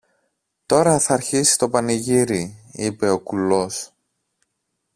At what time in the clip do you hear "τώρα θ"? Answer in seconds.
0.65-1.11